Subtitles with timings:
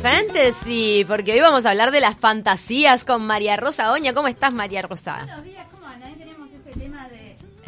[0.00, 4.14] Fantasy, porque hoy vamos a hablar de las fantasías con María Rosa Oña.
[4.14, 5.26] ¿Cómo estás, María Rosa?
[5.26, 5.79] Buenos días, ¿cómo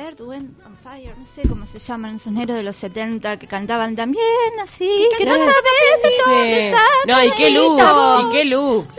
[0.02, 3.94] Earth, Wind and Fire, no sé cómo se llaman, soneros de los 70 que cantaban
[3.96, 4.24] también
[4.62, 5.52] así, que no sabes
[6.02, 6.74] de dónde.
[7.06, 8.96] No, y qué looks, y qué looks.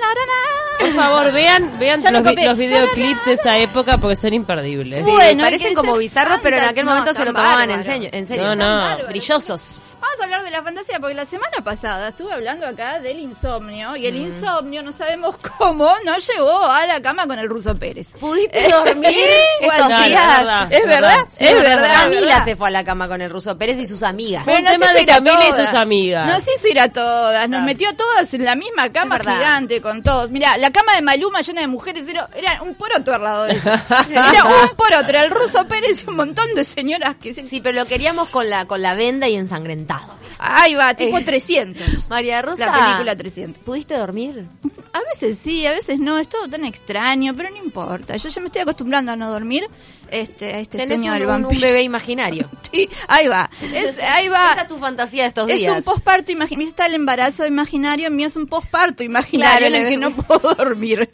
[0.80, 5.06] Por favor, vean, vean los, vi- los videoclips de esa época porque son imperdibles.
[5.06, 7.20] Sí, Bueno, parecen hay que como ser bizarros, pero en fantas, aquel no, momento se
[7.26, 8.10] lo tan tomaban en serio.
[8.12, 8.56] En serio.
[8.56, 9.08] No, no.
[9.08, 9.80] Brillosos.
[10.14, 13.96] Vamos a hablar de la fantasía porque la semana pasada estuve hablando acá del insomnio
[13.96, 14.18] y el Mm.
[14.28, 18.10] insomnio no sabemos cómo nos llevó a la cama con el Ruso Pérez.
[18.20, 19.16] ¿Pudiste dormir
[19.62, 20.22] estos No, días?
[20.32, 22.04] es verdad, Es verdad, Sí, es verdad.
[22.04, 24.44] Camila se fue a la cama con el ruso Pérez y sus amigas.
[24.44, 26.28] Fue un tema de Camila y sus amigas.
[26.28, 27.66] Nos hizo ir a todas, nos Claro.
[27.66, 30.30] metió a todas en la misma cama gigante con todos.
[30.30, 33.54] Mira, la cama de Maluma llena de mujeres era, era un poroto al lado de
[33.54, 33.72] eso.
[34.12, 37.44] Era un poroto, era el ruso Pérez y un montón de señoras que se...
[37.44, 40.03] Sí, pero lo queríamos con la con la venda y ensangrentado.
[40.40, 41.24] Ahí va, tipo Eh.
[41.24, 42.10] 300.
[42.10, 42.66] María Rosa.
[42.66, 43.64] La película 300.
[43.64, 44.46] ¿Pudiste dormir?
[44.92, 48.18] A veces sí, a veces no, es todo tan extraño, pero no importa.
[48.18, 49.68] Yo ya me estoy acostumbrando a no dormir
[50.12, 51.62] este, a este Tenés sueño un, del un- un vampiro.
[51.68, 52.50] bebé imaginario.
[52.74, 53.50] Sí, ahí va.
[53.74, 54.54] Es, ahí va.
[54.54, 55.78] Esa es tu fantasía de estos Es días.
[55.78, 56.70] un posparto imaginario.
[56.70, 60.56] Está el embarazo imaginario, mío es un posparto imaginario Claro, en el que no puedo
[60.56, 61.10] dormir.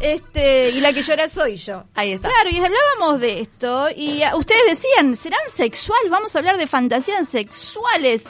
[0.00, 1.84] Este, y la que llora soy yo.
[1.94, 2.28] Ahí está.
[2.28, 6.00] Claro, y hablábamos de esto y ustedes decían, ¿serán sexual?
[6.10, 8.24] Vamos a hablar de fantasías sexuales.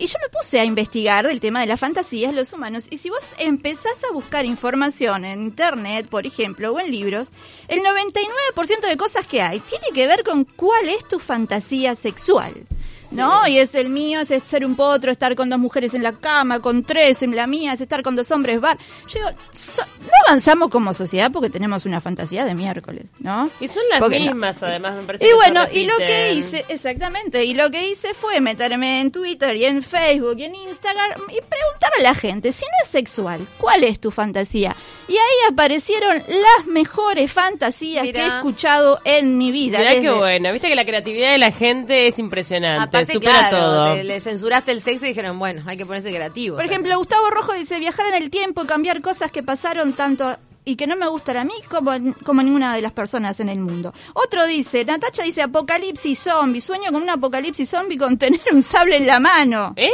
[0.00, 2.86] Y yo me puse a investigar del tema de las fantasías los humanos.
[2.88, 7.28] Y si vos empezás a buscar información en internet, por ejemplo, o en libros,
[7.68, 12.66] el 99% de cosas que hay tiene que ver con cuál es tu fantasía sexual.
[13.12, 13.46] ¿No?
[13.48, 16.60] Y es el mío, es ser un potro, estar con dos mujeres en la cama,
[16.60, 18.78] con tres, en la mía es estar con dos hombres bar.
[19.08, 23.50] Yo digo, so- no avanzamos como sociedad porque tenemos una fantasía de miércoles, ¿no?
[23.60, 24.26] Y son las Porque no.
[24.26, 25.24] mismas, además, me parece.
[25.24, 29.10] Y que bueno, y lo que hice, exactamente, y lo que hice fue meterme en
[29.10, 32.88] Twitter y en Facebook y en Instagram y preguntar a la gente, si no es
[32.90, 34.74] sexual, ¿cuál es tu fantasía?
[35.08, 38.20] Y ahí aparecieron las mejores fantasías Mirá.
[38.20, 39.78] que he escuchado en mi vida.
[39.78, 40.52] Mirá qué buena.
[40.52, 42.82] Viste que la creatividad de la gente es impresionante.
[43.02, 43.94] Aparte, supera claro, todo.
[43.94, 46.56] te- le censuraste el sexo y dijeron, bueno, hay que ponerse creativo.
[46.56, 50.76] Por ejemplo, Gustavo Rojo dice viajar en el tiempo cambiar cosas que pasaron tanto y
[50.76, 51.92] que no me gustan a mí como,
[52.24, 53.92] como ninguna de las personas en el mundo.
[54.14, 58.96] Otro dice, Natacha dice apocalipsis zombie, sueño con un apocalipsis zombie con tener un sable
[58.96, 59.72] en la mano.
[59.76, 59.90] ¿Eh?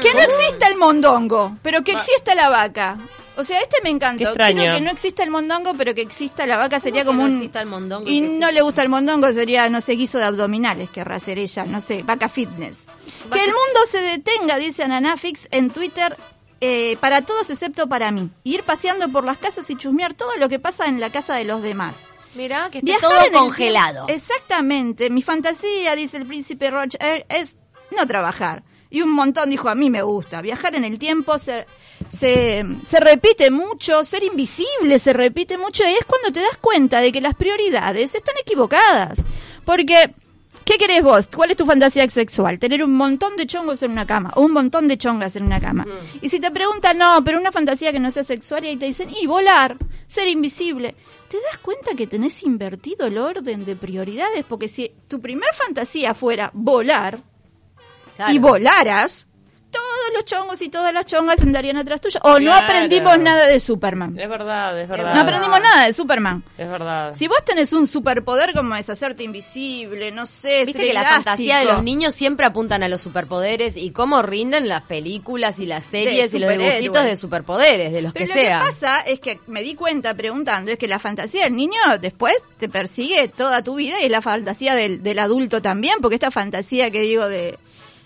[0.00, 2.98] Que no exista el mondongo, pero que exista la vaca.
[3.36, 3.98] O sea, este me.
[3.98, 7.28] Quiero que no exista el mondongo, pero que exista la vaca sería ¿Cómo que como
[7.28, 7.38] no un...
[7.38, 10.24] exista el mondongo y que no le gusta el mondongo, sería, no sé, guiso de
[10.24, 12.86] abdominales, querrá ser ella, no sé, vaca fitness.
[13.32, 16.16] Que el mundo se detenga, dice Ananafix en Twitter,
[16.64, 18.30] eh, para todos excepto para mí.
[18.44, 21.34] Y ir paseando por las casas y chusmear todo lo que pasa en la casa
[21.34, 21.96] de los demás.
[22.36, 24.06] Mirá, que Viajar todo el congelado.
[24.08, 25.10] Exactamente.
[25.10, 27.56] Mi fantasía, dice el príncipe Roger, es
[27.90, 28.62] no trabajar.
[28.90, 30.40] Y un montón dijo, a mí me gusta.
[30.40, 31.66] Viajar en el tiempo se,
[32.16, 35.82] se, se repite mucho, ser invisible se repite mucho.
[35.82, 39.18] Y es cuando te das cuenta de que las prioridades están equivocadas.
[39.64, 40.14] Porque,
[40.64, 41.28] ¿qué querés vos?
[41.28, 42.58] ¿Cuál es tu fantasía sexual?
[42.58, 44.32] Tener un montón de chongos en una cama.
[44.36, 45.86] O un montón de chongas en una cama.
[46.20, 48.86] Y si te preguntan, no, pero una fantasía que no sea sexual, y ahí te
[48.86, 50.94] dicen, y volar, ser invisible.
[51.28, 54.44] ¿Te das cuenta que tenés invertido el orden de prioridades?
[54.48, 57.20] Porque si tu primer fantasía fuera volar
[58.16, 58.32] Claro.
[58.34, 59.26] y volaras,
[59.72, 62.20] todos los chongos y todas las chongas andarían atrás tuya.
[62.24, 64.18] O no aprendimos nada de Superman.
[64.18, 65.14] Es verdad, es verdad.
[65.14, 66.44] No aprendimos nada de Superman.
[66.58, 67.12] Es verdad.
[67.14, 71.04] Si vos tenés un superpoder como es hacerte invisible, no sé, Viste ser que la
[71.04, 75.66] fantasía de los niños siempre apuntan a los superpoderes y cómo rinden las películas y
[75.66, 78.58] las series y los dibujitos de superpoderes, de los Pero que lo sea.
[78.60, 82.34] que pasa es que me di cuenta preguntando, es que la fantasía del niño después
[82.58, 86.30] te persigue toda tu vida y es la fantasía del, del adulto también, porque esta
[86.30, 87.58] fantasía que digo de,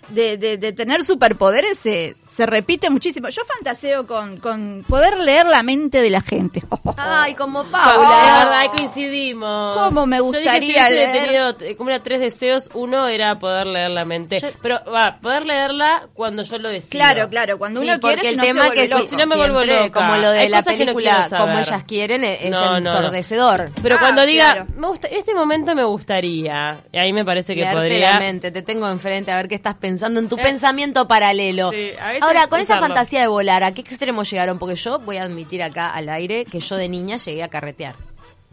[0.09, 3.29] de, de- de tener superpoderes se, se repite muchísimo.
[3.29, 6.61] Yo fantaseo con, con poder leer la mente de la gente.
[6.97, 9.75] Ay, como Paula, de verdad, ahí coincidimos.
[9.77, 11.11] ¿Cómo me Yo dije, gustaría si leer?
[11.11, 14.39] tenido, eh, como era tres deseos, uno era poder leer la mente.
[14.39, 16.91] Yo- Pero va, poder leerla cuando yo lo decido.
[17.03, 19.07] Claro, claro, cuando Sí, uno porque quiere el no tema que loco.
[19.07, 19.91] si no me vuelvo loca.
[19.91, 22.89] como lo de Hay la no película como ellas quieren es, es No, no, no.
[22.91, 23.71] ensordecedor.
[23.81, 24.67] Pero Ah, cuando diga, claro.
[24.75, 28.11] me gusta, en este momento me gustaría, y ahí me parece que Leerte podría.
[28.13, 31.71] la mente, te tengo enfrente a ver qué estás pensando en tu pensamiento paralelo.
[31.71, 34.59] sí, a veces Ahora, con esa fantasía de volar, ¿a qué extremo llegaron?
[34.59, 37.95] Porque yo voy a admitir acá al aire que yo de niña llegué a carretear.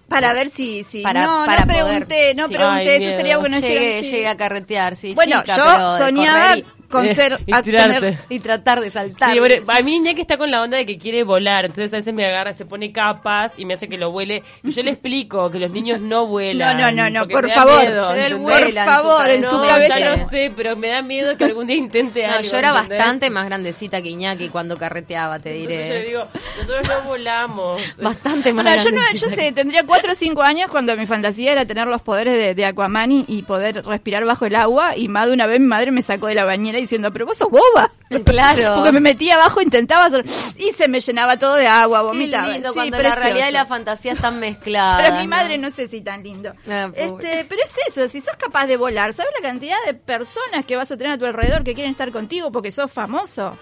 [0.08, 0.84] Para ver si...
[0.84, 2.54] si Para- no, para no poder- pregunté, no sí.
[2.54, 3.58] pregunté, Ay, eso sería bueno.
[3.58, 4.10] llegué, sí.
[4.10, 5.14] llegué a carretear, sí.
[5.14, 7.94] Bueno, chica, yo pero soñaba correr y- con Eh, ser y a tirarte.
[8.00, 9.32] tener- Y tratar de saltar.
[9.32, 11.96] Sí, bueno, a mí Iñaki está con la onda de que quiere volar, entonces a
[11.96, 14.42] veces me agarra, se pone capas y me hace que lo vuele.
[14.62, 16.76] Y yo le explico que los niños no vuelan.
[16.76, 17.80] No, no, no, no, por favor.
[17.82, 18.36] miedo, Pero.
[18.38, 19.50] Por vuela en su favor, en cabeza.
[19.50, 19.98] su No, cabeza.
[19.98, 22.48] ya lo sé, pero me da miedo que algún día intente No, algo.
[22.50, 22.98] yo era ¿entendés?
[22.98, 26.08] bastante más grandecita que Iñaki cuando carreteaba, te Entonces yo le diré.
[26.08, 26.28] digo,
[26.60, 27.80] nosotros no volamos.
[28.00, 31.06] Bastante más Bueno, yo, no, grandecita yo sé, tendría 4 o 5 años cuando mi
[31.06, 34.96] fantasía era tener los poderes de, de Aquaman y, y poder respirar bajo el agua.
[34.96, 37.36] Y más de una vez mi madre me sacó de la bañera diciendo, pero vos
[37.36, 37.90] sos boba.
[38.24, 38.74] Claro.
[38.76, 40.24] Porque me metía abajo, intentaba hacer...
[40.56, 42.48] Y se me llenaba todo de agua, Qué vomitaba.
[42.48, 43.18] lindo Sí, cuando precioso.
[43.18, 45.02] la realidad y la fantasía están mezcladas.
[45.02, 45.36] Pero mi ¿no?
[45.36, 46.52] madre no sé si tan lindo.
[46.70, 50.64] Ah, este, pero es eso, si sos capaz de volar, ¿sabes la cantidad de personas
[50.64, 53.56] que vas a tener a tu alrededor que quieren estar contigo porque sos famoso?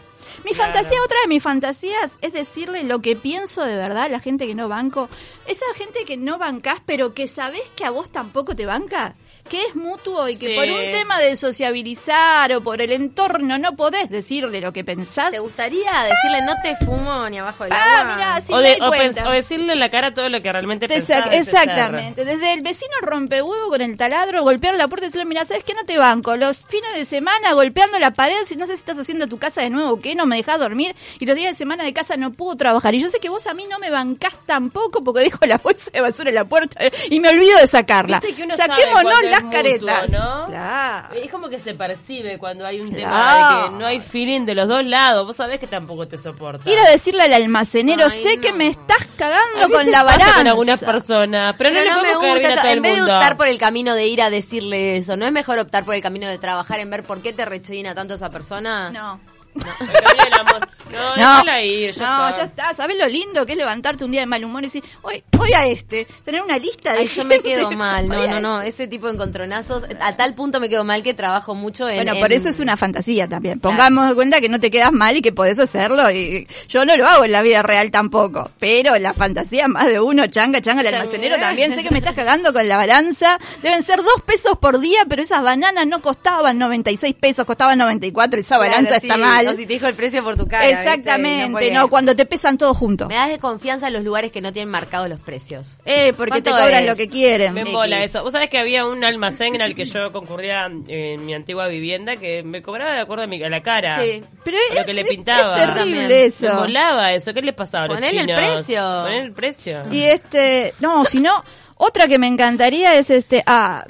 [0.44, 0.73] Mi Claro.
[0.73, 4.47] fantasía, otra de mis fantasías, es decirle lo que pienso de verdad a la gente
[4.47, 5.09] que no banco.
[5.47, 9.14] Esa gente que no bancás, pero que sabés que a vos tampoco te banca.
[9.48, 10.54] Que es mutuo y que Sí.
[10.54, 15.30] por un tema de sociabilizar o por el entorno no podés decirle lo que pensás.
[15.30, 18.14] ¿Te gustaría decirle no te fumo ni abajo del Ah, agua?
[18.16, 19.24] mirá, sí o, de- o cuenta.
[19.24, 21.68] pens- o decirle en la cara todo lo que realmente Exact- pensás ser.
[21.68, 22.24] exactamente.
[22.24, 25.74] Desde el vecino rompehuevo con el taladro, golpear la puerta y decirle, mira, ¿sabes qué?
[25.74, 26.34] No te banco.
[26.36, 29.60] Los fines de semana golpeando la pared, si no sé si estás haciendo tu casa
[29.60, 30.94] de nuevo o qué, no me dejás dormir.
[31.18, 32.94] Y los días de semana de casa no puedo trabajar.
[32.94, 35.90] Y yo sé que vos a mí no me bancás tampoco porque dejo la bolsa
[35.92, 36.78] de basura en la puerta
[37.10, 38.22] y me olvido de sacarla.
[38.56, 40.11] Saquémonos las mutuo, caretas.
[40.11, 40.44] ¿no?
[40.46, 41.14] Claro.
[41.14, 44.55] Es como que se percibe cuando hay un tema de que no hay feeling de
[44.55, 45.26] los dos lados.
[45.26, 46.70] Vos sabés que tampoco te soporta.
[46.70, 48.43] Ir a decirle al almacenero, Ay, sé no.
[48.43, 50.34] que me estás cagando con la balanza.
[50.37, 53.49] con algunas personas, pero, Pero no, no le me gusta, en vez de optar por
[53.49, 56.38] el camino de ir a decirle eso, ¿no es mejor optar por el camino de
[56.38, 58.90] trabajar en ver por qué te rechina tanto esa persona?
[58.90, 59.20] No.
[59.54, 60.69] Del amor.
[60.93, 62.37] No, déjala ir, ya no, está.
[62.38, 62.75] ya está.
[62.75, 65.52] ¿Sabes lo lindo que es levantarte un día de mal humor y decir, hoy, hoy
[65.54, 66.06] a este?
[66.22, 68.82] Tener una lista de Ay, yo me quedo mal, no, no, no, este.
[68.84, 71.96] ese tipo de encontronazos, a tal punto me quedo mal que trabajo mucho en...
[71.96, 73.58] Bueno, en- por eso es una fantasía también.
[73.58, 76.10] Pongamos en cuenta que no te quedas mal y que podés hacerlo.
[76.10, 78.50] Y yo no lo hago en la vida real tampoco.
[78.58, 81.75] Pero la fantasía, más de uno, changa, changa, el almacenero también.
[81.75, 83.38] Sé que me estás cagando con la balanza.
[83.62, 88.38] Deben ser dos pesos por día, pero esas bananas no costaban 96 pesos, costaban 94
[88.38, 89.41] y esa Claro, balanza sí, está mal.
[89.48, 90.66] O si te dijo el precio por tu cara.
[90.68, 93.08] Exactamente, no, cuando te pesan todos juntos.
[93.08, 95.78] Me das desconfianza en los lugares que no tienen marcados los precios.
[95.84, 96.88] Eh, porque te ¿Cuánto cobran es?
[96.88, 97.52] lo que quieren.
[97.54, 97.70] Me X.
[97.70, 98.22] embola eso.
[98.22, 102.16] Vos sabés que había un almacén en el que yo concurría en mi antigua vivienda
[102.16, 104.02] que me cobraba de acuerdo a, mi, a la cara.
[104.02, 104.22] Sí.
[104.44, 105.54] Pero Con lo es, que le es- pintaba.
[105.54, 106.08] es terrible También.
[106.08, 106.46] Me eso.
[106.48, 107.32] embolaba eso.
[107.34, 108.82] ¿Qué le pasaba a los Ponele el precio.
[109.02, 109.82] Ponele el precio.
[109.90, 111.44] Y este, no, si no,
[111.84, 113.84] otra que me encantaría es este, ah,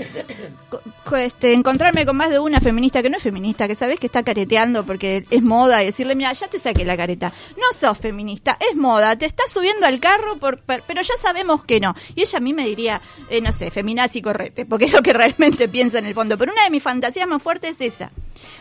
[1.16, 4.22] este, encontrarme con más de una feminista que no es feminista, que sabes que está
[4.22, 7.32] careteando porque es moda y decirle, mira, ya te saqué la careta.
[7.56, 11.64] No sos feminista, es moda, te estás subiendo al carro, por, per- pero ya sabemos
[11.64, 11.94] que no.
[12.14, 15.02] Y ella a mí me diría, eh, no sé, feminazi y correte, porque es lo
[15.02, 16.38] que realmente piensa en el fondo.
[16.38, 18.10] Pero una de mis fantasías más fuertes es esa.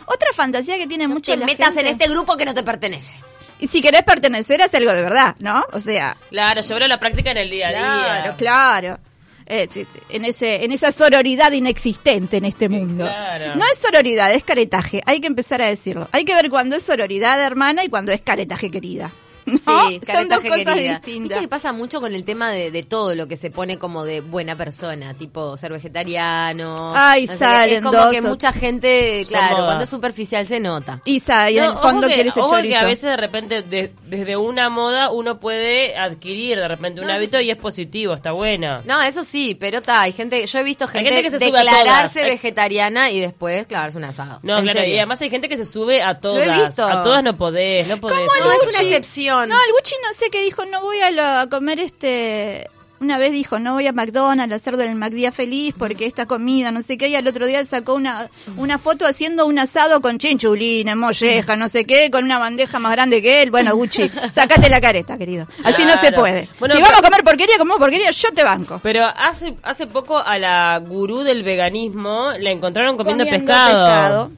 [0.07, 2.53] Otra fantasía que tiene No mucho te la metas gente- en este grupo que no
[2.53, 3.15] te pertenece.
[3.59, 5.63] Y si querés pertenecer, haz algo de verdad, ¿no?
[5.71, 7.79] O sea, Claro, llevarlo a la práctica en el día a día.
[7.79, 8.99] Claro, claro.
[9.45, 9.67] Eh,
[10.09, 13.05] en ese en esa sororidad inexistente en este mundo.
[13.05, 13.55] claro.
[13.55, 15.01] No es sororidad, es caretaje.
[15.05, 16.07] Hay que empezar a decirlo.
[16.11, 19.11] Hay que ver cuándo es sororidad hermana y cuándo es caretaje querida.
[19.45, 19.57] ¿No?
[19.87, 20.93] Sí, Son dos cosas querida.
[20.99, 21.29] distintas.
[21.29, 24.03] Viste que pasa mucho con el tema de, de todo lo que se pone como
[24.03, 26.91] de buena persona, tipo ser vegetariano.
[26.95, 29.65] Ay, no salen Es como dos que mucha gente, claro, moda.
[29.67, 31.01] cuando es superficial se nota.
[31.05, 34.37] Isa, y en No, el fondo ojo que, ojo a veces de repente de- desde
[34.37, 38.81] una moda uno puede adquirir de repente un No, hábito y es positivo, está bueno.
[38.85, 41.57] No, eso sí, pero está, hay gente, yo he visto gente, gente que se sube
[41.59, 44.39] a declararse vegetariana y después clavarse un asado.
[44.43, 44.95] No, claro, serio.
[44.95, 46.67] y además hay gente que se sube a todas.
[46.67, 46.85] visto.
[46.85, 48.17] A todas no podés, no podés.
[48.17, 49.30] ¿Cómo el No, es una excepción.
[49.33, 52.69] No, el Gucci no sé qué dijo, no voy a, lo- a comer este...
[52.99, 56.69] Una vez dijo, no voy a McDonald's a hacer del McDía feliz porque esta comida,
[56.69, 60.19] no sé qué, y al otro día sacó una, una foto haciendo un asado con
[60.19, 63.49] chinchulines, molleja, no sé qué, con una bandeja más grande que él.
[63.49, 65.47] Bueno, Gucci, sacate la careta, querido.
[65.63, 66.17] Así no se Claro.
[66.17, 66.49] puede.
[66.59, 68.79] Bueno, si pero- vamos a comer porquería, comemos porquería, yo te banco.
[68.83, 74.31] Pero hace hace poco a la gurú del veganismo la encontraron comiendo, Comiendo pescado.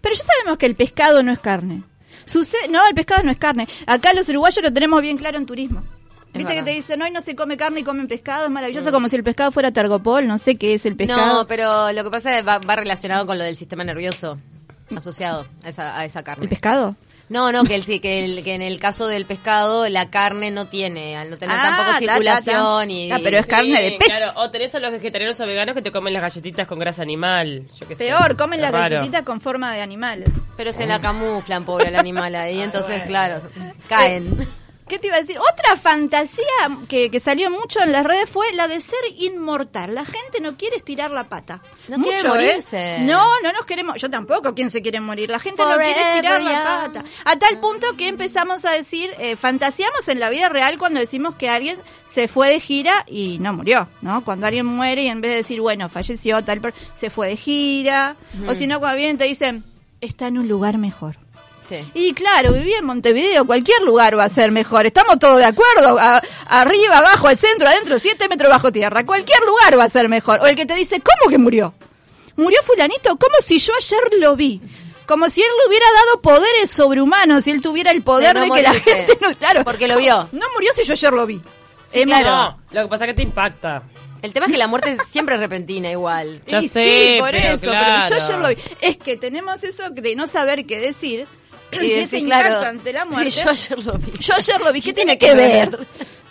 [0.00, 1.82] Pero ya sabemos que el pescado no es carne.
[2.26, 3.66] Suce- no, el pescado no es carne.
[3.86, 5.82] Acá los uruguayos lo tenemos bien claro en turismo.
[6.34, 9.08] Viste que te dicen, hoy no se come carne y comen pescado, es maravilloso, como
[9.08, 11.32] si el pescado fuera targopol, no sé qué es el pescado.
[11.32, 14.38] No, pero lo que pasa es que va, va relacionado con lo del sistema nervioso
[14.94, 16.44] asociado a esa, a esa carne.
[16.44, 16.94] ¿El pescado?
[17.28, 20.52] No, no, que, el, sí, que, el- que en el caso del pescado la carne
[20.52, 22.92] no tiene, al no tener Ah, tampoco ta, ta, circulación ta.
[22.92, 23.10] y...
[23.10, 24.08] Ah, pero es carne de pez.
[24.16, 27.02] Claro, o tenés a los vegetarianos o veganos que te comen las galletitas con grasa
[27.02, 27.66] animal.
[27.80, 28.04] Yo qué sé.
[28.04, 30.24] Peor, comen las galletitas con forma de animal.
[30.56, 33.06] Pero se la camuflan, pobre el animal ahí, entonces, Bueno.
[33.06, 33.40] claro,
[33.88, 34.46] caen.
[34.88, 35.36] ¿Qué te iba a decir?
[35.38, 36.44] Otra fantasía
[36.88, 39.94] que, que salió mucho en las redes fue la de ser inmortal.
[39.94, 41.60] La gente no quiere estirar la pata.
[41.88, 42.28] No quiere ¿eh?
[42.28, 42.98] morirse.
[43.00, 44.00] No, no nos queremos.
[44.00, 44.54] Yo tampoco.
[44.54, 45.28] ¿Quién se quiere morir?
[45.28, 47.04] La gente no quiere estirar la pata.
[47.24, 51.34] A tal punto que empezamos a decir, eh, fantaseamos en la vida real cuando decimos
[51.34, 54.24] que alguien se fue de gira y no murió, ¿no?
[54.24, 56.60] Cuando alguien muere y en vez de decir, bueno, falleció tal,
[56.94, 58.16] se fue de gira.
[58.48, 59.64] O si no, cuando vienen te dicen,
[60.00, 61.25] está en un lugar mejor.
[61.68, 61.84] Sí.
[61.94, 64.86] Y claro, vivía en Montevideo, cualquier lugar va a ser mejor.
[64.86, 65.98] Estamos todos de acuerdo.
[65.98, 69.04] A- arriba, abajo, al centro, adentro, siete metros bajo tierra.
[69.04, 70.40] Cualquier lugar va a ser mejor.
[70.42, 71.74] O el que te dice, ¿cómo que murió?
[72.36, 73.10] ¿Murió fulanito?
[73.16, 74.60] Como si yo ayer lo vi.
[75.06, 78.62] Como si él le hubiera dado poderes sobrehumanos, si él tuviera el poder De que
[78.62, 79.34] la gente no...
[79.36, 79.64] Claro.
[79.64, 80.28] Porque lo vio.
[80.32, 81.40] No murió si yo ayer lo vi.
[81.88, 82.28] Sí, Eh, claro.
[82.28, 83.82] No, lo que pasa es que te impacta.
[84.22, 86.40] El tema es que la muerte siempre es repentina igual.
[86.48, 88.04] Ya Y sé, sí, por pero eso, claro.
[88.08, 88.56] pero yo ayer lo vi.
[88.80, 91.28] Es que tenemos eso de no saber qué decir.
[91.72, 93.30] Y claro, ante la sí, muerte.
[93.30, 94.12] yo ayer lo vi.
[94.20, 94.80] Yo ayer lo vi.
[94.80, 95.70] ¿Qué, ¿Qué tiene que ver?
[95.70, 95.86] ver?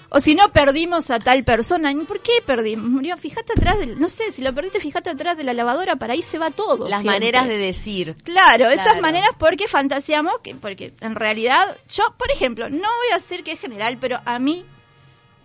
[0.09, 1.91] O si no perdimos a tal persona.
[2.07, 2.85] ¿Por qué perdimos?
[2.89, 6.13] Murió, fíjate atrás del, no sé, si lo perdiste, fíjate atrás de la lavadora, para
[6.13, 6.87] ahí se va todo.
[6.87, 7.19] Las siempre.
[7.19, 8.15] maneras de decir.
[8.23, 9.01] Claro, esas Claro.
[9.01, 13.51] maneras porque fantaseamos, que, porque en realidad, yo, por ejemplo, no voy a decir que
[13.53, 14.63] es general, pero a mí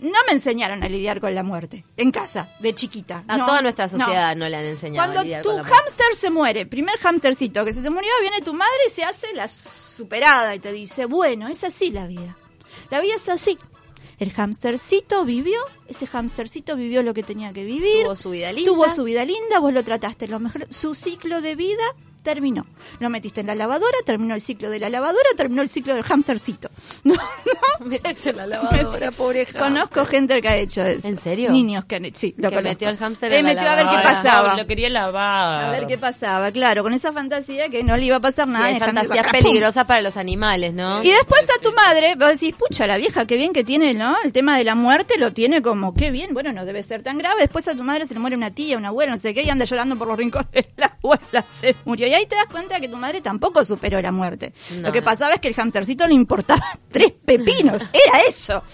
[0.01, 3.25] no me enseñaron a lidiar con la muerte en casa, de chiquita.
[3.29, 5.63] A No, toda nuestra sociedad no, le han enseñado a Cuando lidiar tu con la
[5.63, 5.79] muerte.
[5.79, 9.35] hámster se muere, primer hámstercito que se te murió, viene tu madre y se hace
[9.35, 12.37] la superada y te dice, bueno, es así la vida.
[12.91, 13.59] La vida es así.
[14.19, 18.03] El hámstercito vivió, ese hámstercito vivió lo que tenía que vivir.
[18.05, 18.71] Tuvo su vida linda.
[18.71, 20.67] Tuvo su vida linda, vos lo trataste lo mejor.
[20.71, 22.67] Su ciclo de vida terminó.
[22.99, 26.05] Lo metiste en la lavadora, terminó el ciclo de la lavadora, terminó el ciclo del
[26.09, 26.69] hámstercito.
[27.05, 27.21] No, no.
[27.87, 29.47] Metiste en la lavadora, pobre.
[29.47, 31.07] Conozco gente que ha hecho eso.
[31.09, 31.51] ¿En serio?
[31.51, 32.69] Niños que han hecho, sí, lo Que conozco.
[32.71, 34.51] metió al hámster Eh, en la metió a ver qué pasaba.
[34.51, 35.65] No, lo quería lavar.
[35.65, 38.53] A ver qué pasaba, claro, con esa fantasía que no le iba a pasar Sí,
[38.53, 38.67] nada.
[38.67, 41.03] hay en el fantasías para los animales, ¿no?
[41.03, 44.17] Y después a tu madre, vos decís, pucha, la vieja, qué bien que tiene, ¿no?
[44.25, 47.19] El tema de la muerte lo tiene como, qué bien, bueno, no debe ser tan
[47.19, 47.41] grave.
[47.43, 49.49] Después a tu madre se le muere una tía, una abuela, no sé qué, y
[49.51, 50.67] anda llorando por los rincones.
[50.77, 52.07] La abuela se murió.
[52.11, 54.53] Y ahí te das cuenta que tu madre tampoco superó la muerte.
[54.71, 54.89] No.
[54.89, 57.89] Lo que pasaba es que el hamstercito le importaba tres pepinos.
[57.93, 58.65] Era eso.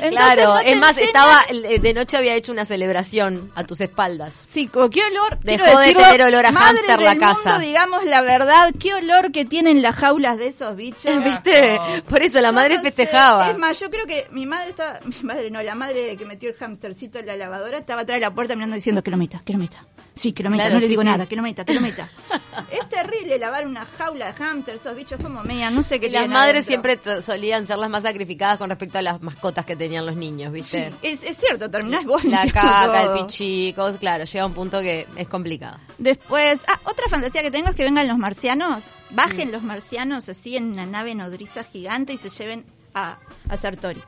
[0.00, 3.80] Entonces, claro, no es más, estaba eh, de noche había hecho una celebración a tus
[3.80, 4.46] espaldas.
[4.48, 5.40] Sí, como qué olor.
[5.42, 7.40] Dejó de decirlo, tener olor a madre hámster la casa.
[7.54, 11.12] mundo, digamos la verdad, qué olor que tienen las jaulas de esos bichos.
[11.24, 11.80] ¿Viste?
[12.08, 12.86] Por eso la Yo madre no sé.
[12.92, 13.50] festejaba.
[13.50, 16.48] Es más, yo creo que mi madre estaba, mi madre no, la madre que metió
[16.48, 19.42] el hamstercito en la lavadora estaba atrás de la puerta mirando diciendo que lo meta,
[19.44, 19.84] que lo meta.
[20.18, 21.06] Sí, que lo meta, Claro, no le sí, digo sí.
[21.08, 22.08] nada, que lo meta, que lo meta.
[22.70, 26.28] es terrible lavar una jaula de hamster, esos bichos como media, no sé qué Las
[26.28, 26.92] madres adentro.
[26.96, 30.48] siempre solían ser las más sacrificadas con respecto a las mascotas que tenían los niños,
[30.48, 30.94] Sí, ¿viste?
[31.02, 33.14] es, es cierto, terminás vos La caca, todo.
[33.20, 35.78] el pichicos, claro, llega un punto que es complicado.
[35.98, 39.14] Después, ah, otra fantasía que tengo es que vengan los marcianos, Mm.
[39.16, 44.02] bajen los marcianos así en una nave nodriza gigante y se lleven a, a Sartori.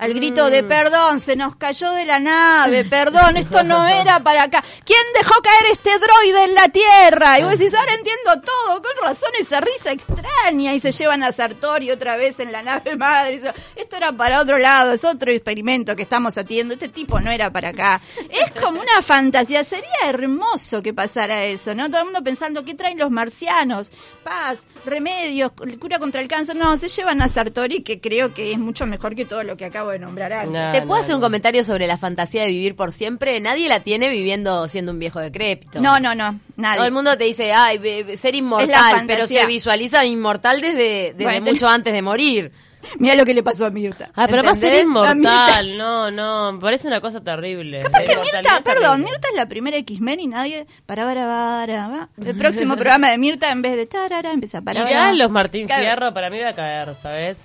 [0.00, 0.50] Al grito Mm.
[0.50, 4.64] de perdón, se nos cayó de la nave, perdón, esto no era para acá.
[4.84, 7.38] ¿Quién dejó caer este droide en la Tierra?
[7.38, 10.74] Y vos decís, ahora entiendo todo, con razón esa risa extraña.
[10.74, 13.40] Y se llevan a Sartori otra vez en la nave madre.
[13.76, 16.74] Esto era para otro lado, es otro experimento que estamos haciendo.
[16.74, 18.00] Este tipo no era para acá.
[18.30, 21.88] Es como una fantasía, sería hermoso que pasara eso, ¿no?
[21.90, 23.90] Todo el mundo pensando, ¿qué traen los marcianos?
[24.24, 26.56] Paz, remedios, cura contra el cáncer.
[26.56, 29.66] No, se llevan a Sartori, que creo que es mucho mejor que todo lo que
[29.66, 30.50] acabo de nombrar antes.
[30.52, 33.38] No, ¿Te no, puedo hacer un comentario sobre la fantasía de vivir por siempre?
[33.40, 35.80] Nadie la tiene viviendo siendo un viejo decrépito.
[35.80, 36.76] No, no, no, nadie.
[36.78, 41.14] Todo el mundo te dice, ay, be- be- ser inmortal, pero se visualiza inmortal desde,
[41.14, 42.52] desde Bueno, mucho antes de morir.
[42.98, 44.10] Mira lo que le pasó a Mirta.
[44.16, 44.72] Ah, pero va a ser.
[44.72, 45.76] A inmortal.
[45.76, 47.80] No, no, parece una cosa terrible.
[47.82, 49.04] Pasa La que Mirta, perdón, terrible.
[49.10, 50.66] Mirta es la primera X-Men y nadie.
[50.86, 52.08] Para, para, para.
[52.26, 55.12] El próximo programa de Mirta, en vez de tarara, empieza para, Mirá, para.
[55.12, 55.68] los Martín.
[55.68, 57.42] Fierro para mí va a caer, ¿sabes?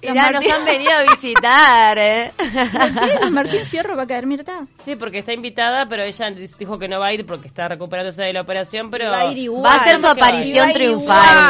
[0.00, 2.32] Los Mirá, nos Martín- han venido a visitar, ¿eh?
[3.30, 4.66] ¿Martín Fierro va a caer Mirta?
[4.84, 8.22] Sí, porque está invitada, pero ella dijo que no va a ir porque está recuperándose
[8.22, 9.10] de la operación, pero...
[9.10, 9.64] Va a ir igual.
[9.64, 11.02] Va a ser su aparición triunfal.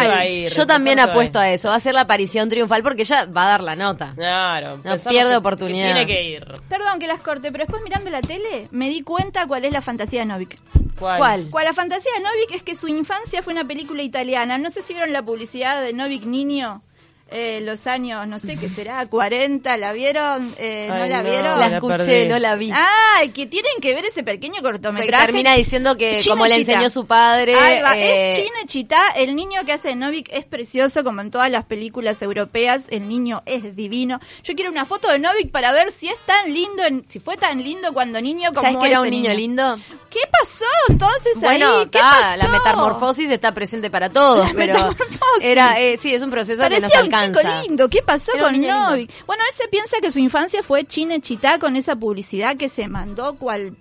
[0.02, 0.08] igual.
[0.10, 1.68] Va a ir, Yo también apuesto a eso.
[1.68, 4.12] Va a ser la aparición triunfal porque ella va a dar la nota.
[4.14, 4.80] Claro.
[4.82, 5.88] pensamos pierde que- oportunidad.
[5.88, 6.44] que tiene que ir.
[6.68, 9.82] Perdón que las corte, pero después mirando la tele me di cuenta cuál es la
[9.82, 10.58] fantasía de Novik.
[10.98, 11.18] ¿Cuál?
[11.18, 11.46] ¿Cuál?
[11.50, 14.58] Cuál la fantasía de Novik es que su infancia fue una película italiana.
[14.58, 16.82] No sé si vieron la publicidad de Novik Niño.
[17.30, 20.50] Eh, los años, no sé qué será, 40, ¿la vieron?
[20.56, 21.28] Eh, ¿No la no.
[21.28, 21.60] vieron?
[21.60, 22.70] La la escuché, no la vi.
[22.72, 25.26] Ay, que tienen que ver ese pequeño Que cortometraje.
[25.26, 26.72] termina diciendo que China como le Chita.
[26.72, 27.54] enseñó su padre...
[27.54, 31.30] Ahí va, eh, Es China Chita, el niño que hace Novik es precioso como en
[31.30, 34.20] todas las películas europeas, el niño es divino.
[34.42, 37.36] Yo quiero una foto de Novik para ver si es tan lindo, en- si fue
[37.36, 39.76] tan lindo cuando niño como ¿Sabes que era un niño lindo?
[40.08, 41.86] ¿Qué pasó entonces Bueno, ahí?
[41.90, 42.42] ¿Qué pasó?
[42.42, 45.44] la metamorfosis está presente para todos, La pero metamorfosis.
[45.44, 47.17] era, eh, sí, es un proceso que nos alcanza.
[47.26, 47.88] Chico lindo.
[47.88, 48.60] ¿Qué pasó Era con.
[48.60, 49.26] Novik?
[49.26, 53.34] Bueno, él se piensa que su infancia fue Chinechita con esa publicidad que se mandó
[53.34, 53.76] cual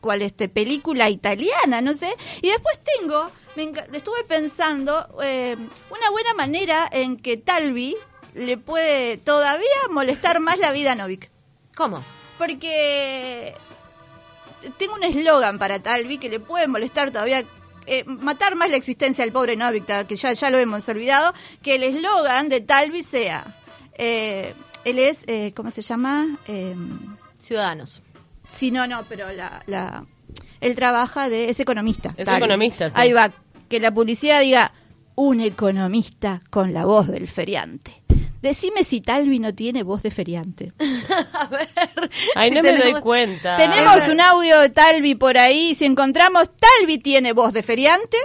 [0.00, 2.08] cual este película italiana, no sé.
[2.40, 5.56] Y después tengo, me estuve pensando eh,
[5.90, 7.96] una buena manera en que Talvi
[8.34, 11.30] le puede todavía molestar más la vida a Novik.
[11.76, 12.04] ¿Cómo?
[12.38, 13.54] Porque
[14.78, 17.44] tengo un eslogan para Talvi que le puede molestar todavía,
[17.86, 21.32] eh, matar más la existencia del pobre Novik, ta- que ya, ya lo hemos olvidado,
[21.62, 23.56] que el eslogan de Talvi sea,
[23.98, 26.38] eh, él es, eh, ¿cómo se llama?
[26.46, 26.74] Eh,
[27.38, 28.02] Ciudadanos.
[28.48, 30.04] sí, no, no, pero la, la,
[30.60, 32.12] él trabaja de, es economista.
[32.16, 32.96] Es economista, sí.
[32.98, 33.32] Ahí va,
[33.68, 34.72] que la publicidad diga,
[35.14, 38.02] un economista con la voz del feriante.
[38.46, 40.72] Decime si Talvi no tiene voz de feriante.
[41.32, 41.68] a ver.
[42.36, 43.56] Ay, si no me tenemos- doy cuenta.
[43.56, 45.74] Tenemos un audio de Talvi por ahí.
[45.74, 48.16] Si encontramos, Talvi tiene voz de feriante.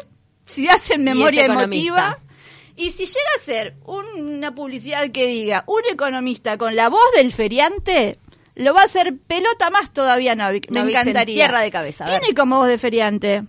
[0.46, 2.20] Si hacen memoria emotiva.
[2.75, 7.34] Y si llega a ser una publicidad que diga un economista con la voz del
[7.34, 8.20] feriante,
[8.56, 10.70] lo va a hacer pelota más todavía Novik.
[10.70, 11.34] Me Novik encantaría.
[11.46, 12.06] entierra de cabeza.
[12.06, 13.44] Tiene como voz de feriante.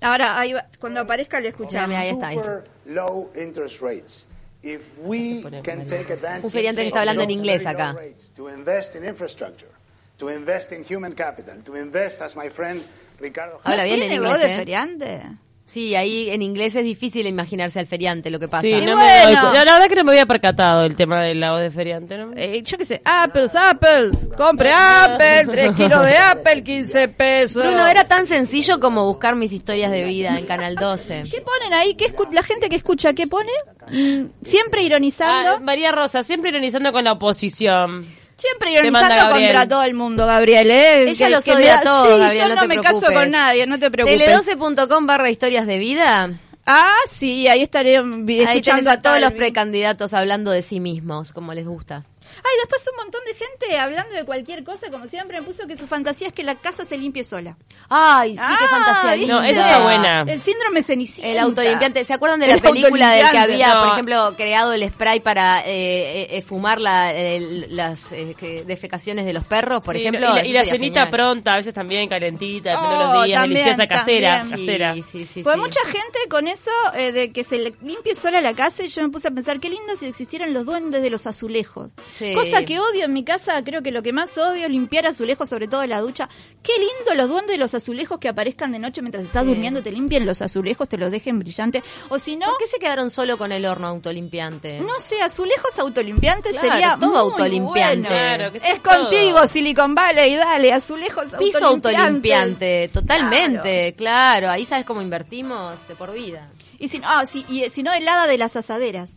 [0.00, 1.96] Ahora, ahí va- cuando aparezca le escuchamos.
[1.96, 2.48] Ahí está, ahí está.
[2.54, 4.26] super low interest rates.
[4.68, 7.92] If we can take advantage Un feriante que está hablando en inglés acá.
[7.92, 9.70] rates To invest in infrastructure,
[10.18, 12.82] to invest in human capital, to invest, as my friend
[13.20, 14.56] Ricardo Habla bien en ¿Tiene inglés, de ¿eh?
[14.56, 15.22] feriante?
[15.68, 18.62] Sí, ahí en inglés es difícil imaginarse al feriante lo que pasa.
[18.62, 19.24] Sí, no me bueno.
[19.24, 22.16] doy cu- La verdad que no me había percatado el tema del lado de feriante,
[22.16, 22.30] ¿no?
[22.36, 27.64] Eh, yo qué sé, Apples, Apples, compre Apple, 3 kilos de Apple, 15 pesos.
[27.64, 31.24] Bruno, era tan sencillo como buscar mis historias de vida en Canal 12.
[31.28, 31.94] ¿Qué ponen ahí?
[31.96, 33.50] ¿Qué escu- la gente que escucha, ¿qué pone?
[33.90, 35.50] Mm, siempre ironizando.
[35.56, 38.06] Ah, María Rosa, siempre ironizando con la oposición.
[38.36, 40.70] siempre ironizando contra todo el mundo, Gabriel.
[40.70, 41.02] ¿eh?
[41.08, 42.98] Ella Que- los odia da- a todos, Sí, Gabriel, yo no no, te me caso
[43.00, 43.18] preocupes.
[43.18, 44.20] con nadie, no te preocupes.
[44.20, 46.30] Tele12.com barra historias de vida.
[46.66, 51.54] Ah, sí, ahí estaré Ahí tenés a todos los precandidatos hablando de sí mismos, como
[51.54, 52.04] les gusta.
[52.38, 55.76] Ay, después un montón de gente hablando de cualquier cosa, como siempre, me puso que
[55.76, 57.56] su fantasía es que la casa se limpie sola.
[57.88, 59.18] Ay, sí, qué Ah, fantasía ¿viste?
[59.26, 59.40] linda.
[59.40, 60.22] No, esa está buena.
[60.26, 61.30] El síndrome Cenicienta.
[61.32, 62.04] El autolimpiante.
[62.04, 65.60] ¿Se acuerdan de la El película del que había, por ejemplo, creado el spray para
[65.60, 70.00] eh, eh, eh, fumar la- el- las eh, que- defecaciones de los perros, por Sí,
[70.02, 70.30] ejemplo?
[70.44, 71.10] y la, y cenita genial.
[71.10, 74.58] pronta, a veces también calentita, depende de Oh, los días, también, deliciosa, casera, también.
[74.66, 74.94] casera.
[74.94, 75.42] Sí, sí, sí.
[75.42, 75.60] Pues sí.
[75.60, 79.02] mucha gente con eso eh, de que se le limpie sola la casa y yo
[79.02, 81.90] me puse a pensar qué lindo si existieran los duendes de los azulejos.
[82.16, 82.32] Sí.
[82.34, 85.48] Cosa que odio en mi casa, creo que lo que más odio es limpiar azulejos,
[85.48, 86.28] sobre todo en la ducha.
[86.62, 89.48] Qué lindo los duendes de los azulejos que aparezcan de noche mientras estás Sí.
[89.50, 91.82] durmiendo, te limpien los azulejos, te los dejen brillantes.
[92.08, 94.80] O si no, ¿Por qué se quedaron solo con el horno autolimpiante?
[94.80, 98.08] no sé, azulejos autolimpiantes Claro, sería todo muy autolimpiante.
[98.08, 98.08] bueno.
[98.08, 99.46] Claro, que es contigo, todo.
[99.46, 104.46] Silicon Valley, dale, azulejos Piso autolimpiante, totalmente, Claro.
[104.46, 104.50] claro.
[104.50, 106.48] Ahí sabes cómo invertimos de por vida.
[106.78, 109.16] Y si no, ah, sí, y si no, helada de las asaderas.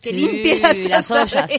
[0.00, 1.50] Que Sí, limpie las, las ollas.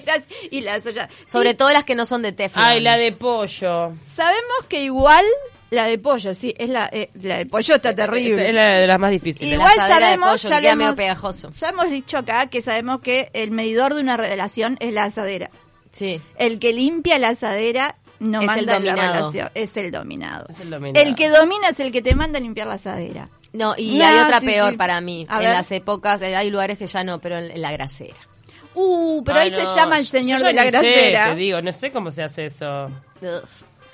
[0.50, 1.10] y las ollas.
[1.26, 2.64] Sobre todo las que no son de Teflon.
[2.66, 3.94] Ay, la de pollo.
[4.16, 5.26] Sabemos que igual
[5.70, 8.50] la de pollo, sí, es la, eh, la de pollo está terrible.
[8.50, 9.50] Es la de las más difíciles.
[9.52, 11.50] la Igual asadera de sabemos, pollo ya, medio hemos, pegajoso.
[11.52, 15.50] ya hemos dicho acá que sabemos que el medidor de una relación es la asadera.
[15.92, 16.20] Sí.
[16.38, 19.14] El que limpia la asadera no Es el manda en la dominado.
[19.32, 20.46] relación, es el dominado.
[20.50, 21.06] Es el dominado.
[21.08, 23.30] El que domina es el que te manda a limpiar la asadera.
[23.54, 24.78] No, y No, hay otra sí, peor sí.
[24.78, 25.26] para mí.
[25.30, 25.50] A en ver.
[25.54, 28.16] las épocas, eh, hay lugares que ya no, pero en, en la grasera.
[28.74, 31.30] Uh, pero Ay, ahí se llama el yo señor ya de la sé, grasera.
[31.30, 32.86] te digo, no sé cómo se hace eso.
[33.22, 33.44] Ugh.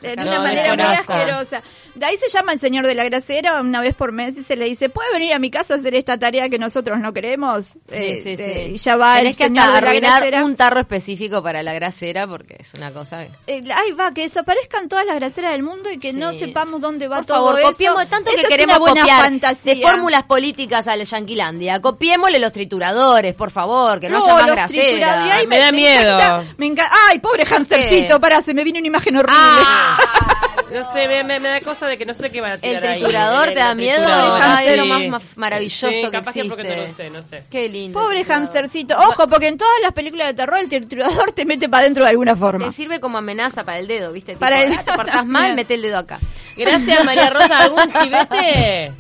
[0.02, 1.64] De No, una manera muy asquerosa.
[1.96, 4.56] De ahí se llama el señor de la grasera una vez por mes y se
[4.56, 7.66] le dice, ¿puede venir a mi casa a hacer esta tarea que nosotros no queremos?
[7.66, 8.74] Sí, Eh, sí, eh, sí.
[8.76, 10.46] Y ya va Tenés el que señor hasta de la arruinar grasera.
[10.46, 13.32] un tarro específico para la grasera porque es una cosa que...
[13.58, 16.18] Eh, ahí va, que desaparezcan todas las graseras del mundo y que Sí.
[16.18, 17.72] no sepamos dónde va Por todo favor, eso.
[17.72, 19.74] copiemos tanto que queremos copiar fantasía.
[19.74, 21.80] de fórmulas políticas al Yanquilandia.
[21.82, 25.26] Copiémosle los trituradores, por favor, que no, No, haya más grasera.
[25.48, 26.18] Me da miedo.
[26.20, 26.96] encanta- me encanta.
[27.10, 29.36] Ay, pobre hamstercito, pará, se me viene una imagen horrible.
[29.40, 29.86] Ah,
[30.74, 32.62] No sé, me, me- me da cosa de que no sé qué van a el
[32.62, 33.00] tirar ahí.
[33.00, 34.06] triturador El te da miedo.
[34.42, 36.76] Ay, es lo más ma- maravilloso Sí, que capaz que existe.
[36.76, 37.44] no lo sé, no sé.
[37.50, 37.98] Qué lindo.
[38.00, 38.98] Pobre el hamstercito.
[38.98, 42.10] Ojo, porque en todas las películas de terror el triturador te mete para adentro de
[42.10, 42.66] alguna forma.
[42.66, 44.36] Te sirve como amenaza para el dedo, ¿viste?
[44.36, 46.20] Para Tipo, el te portás mal, mete el dedo acá.
[46.58, 47.60] Gracias, María Rosa.
[47.60, 48.92] ¿Algún chivete?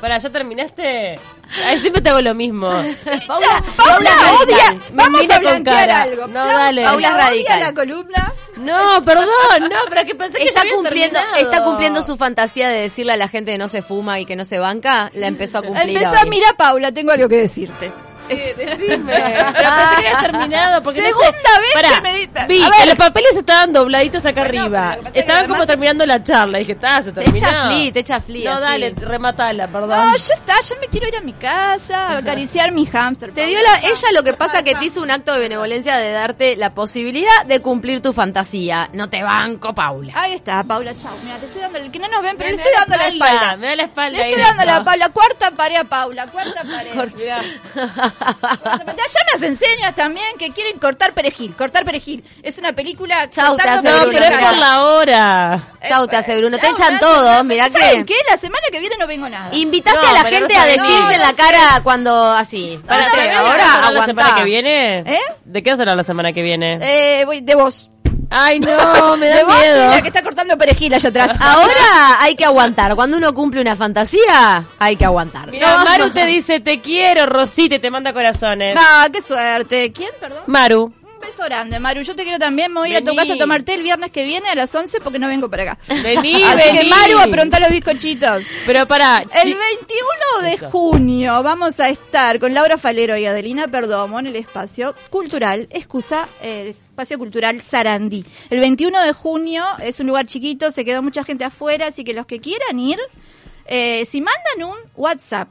[0.00, 1.18] Para, ¿ya terminaste?
[1.66, 2.68] Ay, siempre te hago lo mismo.
[3.26, 4.72] Paula, Paula odia.
[4.92, 6.02] Me Vamos mira a con cara.
[6.02, 6.26] algo.
[6.28, 6.84] No, dale.
[6.84, 7.60] Paula radical.
[7.60, 8.34] la columna.
[8.58, 9.26] No, perdón,
[9.62, 11.36] no, pero que pensé que ya Está había cumpliendo, terminado.
[11.50, 14.36] está cumpliendo su fantasía de decirle a la gente que no se fuma y que
[14.36, 15.10] no se banca.
[15.14, 16.18] La empezó a cumplir Empezó hoy.
[16.18, 17.90] a mirar Paula, tengo algo que decirte.
[18.38, 19.12] Eh, decime.
[19.14, 19.54] Pero pensé
[20.00, 20.82] que habías terminado.
[20.82, 21.12] Porque no sé.
[21.12, 22.86] Segunda vez Pará, que me di- Vi A ver.
[22.86, 24.98] los papeles estaban dobladitos acá Bueno, arriba.
[25.14, 26.58] Estaban como terminando la charla.
[26.58, 27.46] Y dije, está, se Te terminó.
[27.48, 28.44] echa fli, te echa fli.
[28.44, 28.60] No, así.
[28.62, 29.88] dale, rematala, perdón.
[29.90, 33.32] No, ya está, ya me quiero ir a mi casa, acariciar mi hámster.
[33.32, 36.10] Te dio la, ella lo que pasa que te hizo un acto de benevolencia de
[36.12, 38.90] darte la posibilidad de cumplir tu fantasía.
[38.92, 40.12] No te banco, Paula.
[40.16, 41.16] Ahí está, Paula, chao.
[41.24, 42.96] Mira, te estoy dando, el que no nos ven, pero Me le estoy la dando
[42.96, 46.26] la espalda, me da la espalda Le estoy dando la Paula, cuarta pared a Paula,
[46.26, 46.92] cuarta pared.
[48.20, 51.54] Ya me las enseñas también que quieren cortar perejil.
[51.56, 52.24] Cortar perejil.
[52.42, 53.28] Es una película.
[53.30, 55.60] Chau, te hace No, Bruno, pero es por la hora.
[55.88, 56.58] Chau, te hace Bruno.
[56.58, 58.14] Te echan todo, hacen- mirá ¿Saben que...
[58.14, 58.20] qué?
[58.30, 59.50] La semana que viene no vengo nada.
[59.54, 62.80] Invitaste No, a la gente no a decirse No, en la no cara cuando así.
[62.86, 64.98] Para, no, ¿te- no, ¿de no, qué vas a ahora la semana que viene?
[65.00, 65.20] ¿Eh?
[65.44, 66.78] ¿De qué hablar la semana que viene?
[66.80, 67.90] Eh, voy de vos.
[68.30, 69.90] Ay, no, me da miedo.
[69.90, 71.32] la que está cortando perejil allá atrás.
[71.40, 72.94] Ahora hay que aguantar.
[72.94, 75.50] Cuando uno cumple una fantasía, hay que aguantar.
[75.50, 75.84] Mira, No.
[75.84, 78.76] Maru te dice te quiero, Rosita, y te manda corazones.
[78.78, 79.92] Ah, qué suerte.
[79.92, 80.42] ¿Quién, perdón?
[80.46, 80.92] Maru.
[81.20, 82.02] Un beso grande, Maru.
[82.02, 82.72] Yo te quiero también.
[82.72, 84.54] Me voy a ir a tu casa a tomar té el viernes que viene a
[84.54, 85.78] las 11 porque no vengo para acá.
[86.02, 86.88] Vení, Así que vení.
[86.90, 88.44] Maru, apronta los bizcochitos.
[88.66, 93.66] Pero pará, El chi- 21 de junio vamos a estar con Laura Falero y Adelina
[93.66, 98.24] Perdomo en el espacio cultural, excusa, eh, espacio cultural Sarandí.
[98.50, 102.14] El 21 de junio es un lugar chiquito, se quedó mucha gente afuera, así que
[102.14, 102.98] los que quieran ir,
[103.66, 105.48] eh, si mandan un WhatsApp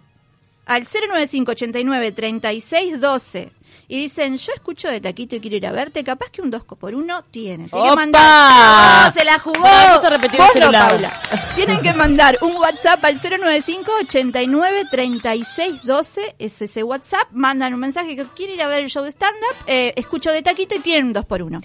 [0.66, 3.52] al 095 89 36 12
[3.90, 6.64] y dicen, yo escucho de Taquito y quiero ir a verte, capaz que un 2
[6.64, 7.70] por 1 tienen.
[7.70, 9.06] Tienen que mandar...
[9.06, 9.62] No, se la jugó.
[9.62, 10.90] Vamos a repetir el Vos no, celular.
[10.90, 11.22] Paula.
[11.56, 16.36] Tienen que mandar un WhatsApp al 095 89 36 12.
[16.38, 17.28] Es ese WhatsApp.
[17.32, 19.56] Mandan un mensaje que quiere ir a ver el show de stand-up.
[19.68, 21.62] eh, escucho de taquito y tienen un 2 por 1